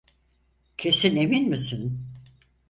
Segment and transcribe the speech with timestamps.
[0.77, 2.05] Kesin emin misin?